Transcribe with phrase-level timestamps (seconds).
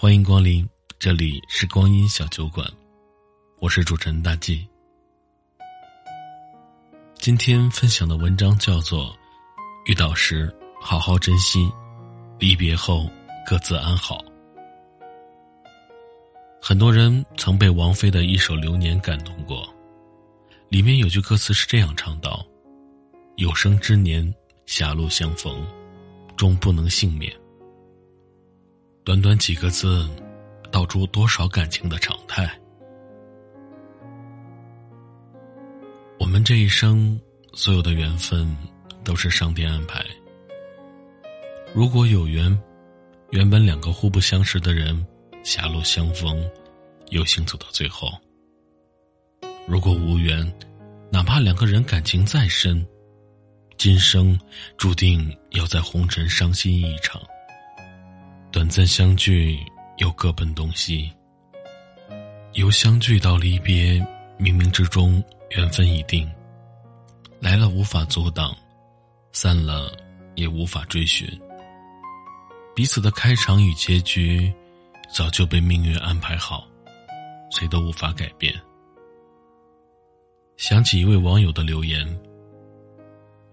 [0.00, 0.64] 欢迎光临，
[1.00, 2.64] 这里是光阴小酒馆，
[3.58, 4.64] 我是主持人大 G。
[7.16, 9.06] 今天分享的文章叫做
[9.86, 11.68] 《遇到时好好珍惜，
[12.38, 13.10] 离别后
[13.44, 14.18] 各自安好》。
[16.62, 19.68] 很多人曾被王菲的一首《流年》感动过，
[20.68, 22.46] 里面有句歌词是这样唱道
[23.34, 24.32] ：“有生之年，
[24.64, 25.66] 狭路相逢，
[26.36, 27.32] 终不能幸免。”
[29.08, 30.06] 短短几个字，
[30.70, 32.46] 道出多少感情的常态。
[36.18, 37.18] 我们这一生
[37.54, 38.54] 所有的缘分，
[39.02, 40.04] 都是上天安排。
[41.72, 42.54] 如果有缘，
[43.30, 45.06] 原本两个互不相识的人，
[45.42, 46.46] 狭路相逢，
[47.08, 48.10] 有幸走到最后；
[49.66, 50.46] 如果无缘，
[51.10, 52.86] 哪怕两个人感情再深，
[53.78, 54.38] 今生
[54.76, 57.18] 注定要在红尘伤心一场。
[58.58, 59.56] 短暂相聚，
[59.98, 61.08] 又各奔东西。
[62.54, 64.04] 由相聚到离别，
[64.36, 66.28] 冥冥之中缘分已定。
[67.38, 68.52] 来了无法阻挡，
[69.30, 69.96] 散了
[70.34, 71.24] 也无法追寻。
[72.74, 74.52] 彼此的开场与结局，
[75.08, 76.66] 早就被命运安排好，
[77.52, 78.52] 谁都无法改变。
[80.56, 82.04] 想起一位网友的留言：“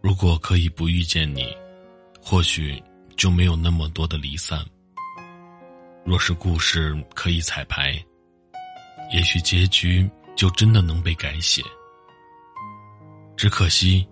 [0.00, 1.54] 如果可以不遇见你，
[2.18, 2.82] 或许
[3.14, 4.64] 就没有那么多的离散。”
[6.06, 8.00] 若是故事可以彩排，
[9.12, 11.60] 也许结局就真的能被改写。
[13.36, 14.06] 只可惜，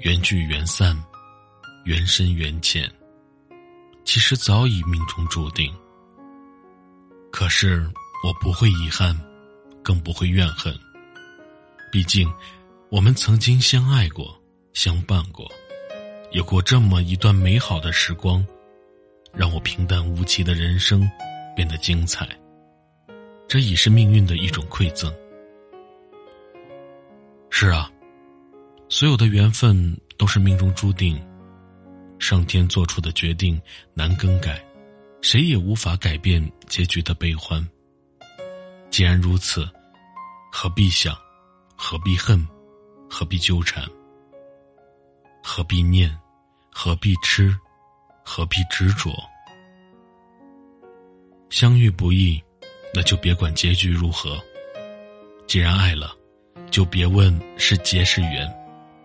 [0.00, 0.94] 缘聚缘散，
[1.86, 2.92] 缘深缘浅，
[4.04, 5.74] 其实早已命中注定。
[7.32, 7.90] 可是
[8.22, 9.18] 我不会遗憾，
[9.82, 10.78] 更不会怨恨。
[11.90, 12.30] 毕竟，
[12.90, 14.38] 我们曾经相爱过，
[14.74, 15.50] 相伴过，
[16.32, 18.46] 有过这么一段美好的时光，
[19.32, 21.10] 让我平淡无奇的人生。
[21.60, 22.26] 变得精彩，
[23.46, 25.14] 这已是命运的一种馈赠。
[27.50, 27.92] 是啊，
[28.88, 31.22] 所有的缘分都是命中注定，
[32.18, 33.60] 上天做出的决定
[33.92, 34.58] 难更改，
[35.20, 37.62] 谁也无法改变结局的悲欢。
[38.88, 39.68] 既然如此，
[40.50, 41.14] 何必想，
[41.76, 42.42] 何必恨，
[43.06, 43.84] 何必纠缠，
[45.42, 46.18] 何必念，
[46.72, 47.54] 何必痴，
[48.24, 49.12] 何必执着？
[51.50, 52.40] 相遇不易，
[52.94, 54.40] 那就别管结局如何。
[55.48, 56.16] 既然爱了，
[56.70, 58.48] 就别问是劫是缘，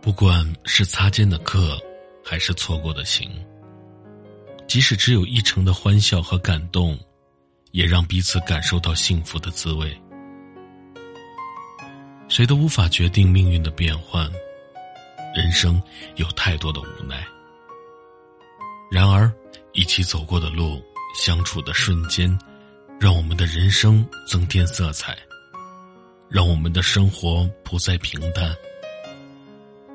[0.00, 1.80] 不管是擦肩的客，
[2.24, 3.30] 还是错过的情。
[4.66, 6.98] 即使只有一成的欢笑和感动，
[7.70, 9.96] 也让彼此感受到幸福的滋味。
[12.28, 14.28] 谁都无法决定命运的变幻，
[15.36, 15.80] 人生
[16.16, 17.24] 有太多的无奈。
[18.90, 19.32] 然而，
[19.72, 20.82] 一起走过的路。
[21.14, 22.38] 相处的瞬间，
[22.98, 25.16] 让我们的人生增添色彩，
[26.28, 28.54] 让我们的生活不再平淡。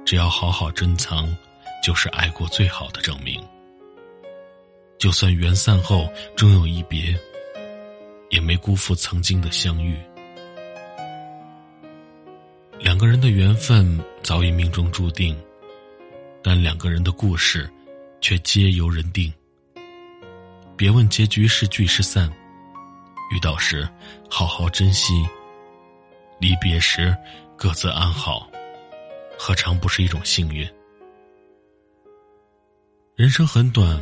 [0.05, 1.35] 只要好好珍藏，
[1.83, 3.43] 就是爱过最好的证明。
[4.97, 7.15] 就算缘散后终有一别，
[8.29, 9.97] 也没辜负曾经的相遇。
[12.79, 15.35] 两个人的缘分早已命中注定，
[16.43, 17.69] 但两个人的故事，
[18.21, 19.33] 却皆由人定。
[20.77, 22.31] 别问结局是聚是散，
[23.31, 23.89] 遇到时
[24.29, 25.27] 好好珍惜，
[26.39, 27.17] 离别时
[27.57, 28.47] 各自安好，
[29.39, 30.69] 何尝不是一种幸运？
[33.15, 33.99] 人生很短，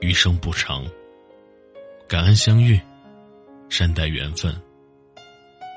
[0.00, 0.86] 余生不长，
[2.08, 2.80] 感恩相遇，
[3.68, 4.58] 善待缘分。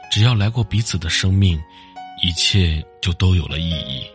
[0.09, 1.61] 只要来过彼此的生命，
[2.23, 4.09] 一切就都有了意义。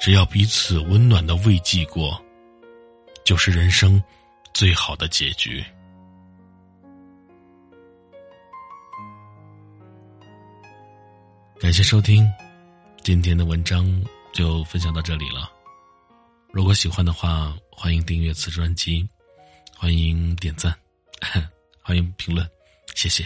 [0.00, 2.20] 只要彼此温暖的慰藉过，
[3.22, 4.02] 就是人生。
[4.52, 5.64] 最好的结局。
[11.58, 12.28] 感谢收听，
[13.02, 13.86] 今天的文章
[14.32, 15.50] 就分享到这里了。
[16.50, 19.08] 如果喜欢的话，欢迎订阅此专辑，
[19.76, 20.74] 欢迎点赞，
[21.80, 22.46] 欢迎评论，
[22.94, 23.24] 谢谢。